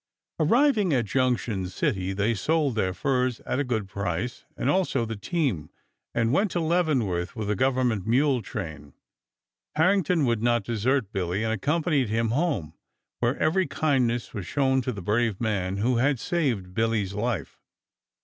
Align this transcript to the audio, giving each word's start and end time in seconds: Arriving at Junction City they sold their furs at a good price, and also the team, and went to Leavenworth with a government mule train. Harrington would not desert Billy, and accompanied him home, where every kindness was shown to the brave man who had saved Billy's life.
Arriving 0.39 0.91
at 0.93 1.05
Junction 1.05 1.67
City 1.67 2.11
they 2.11 2.33
sold 2.33 2.73
their 2.73 2.91
furs 2.91 3.39
at 3.41 3.59
a 3.59 3.63
good 3.63 3.87
price, 3.87 4.45
and 4.57 4.67
also 4.67 5.05
the 5.05 5.15
team, 5.15 5.69
and 6.15 6.33
went 6.33 6.49
to 6.49 6.59
Leavenworth 6.59 7.35
with 7.35 7.51
a 7.51 7.55
government 7.55 8.07
mule 8.07 8.41
train. 8.41 8.93
Harrington 9.75 10.25
would 10.25 10.41
not 10.41 10.63
desert 10.63 11.11
Billy, 11.11 11.43
and 11.43 11.53
accompanied 11.53 12.09
him 12.09 12.29
home, 12.29 12.73
where 13.19 13.37
every 13.37 13.67
kindness 13.67 14.33
was 14.33 14.47
shown 14.47 14.81
to 14.81 14.91
the 14.91 15.03
brave 15.03 15.39
man 15.39 15.77
who 15.77 15.97
had 15.97 16.19
saved 16.19 16.73
Billy's 16.73 17.13
life. 17.13 17.61